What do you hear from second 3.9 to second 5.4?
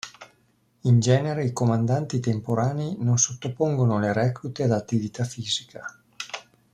le reclute ad attività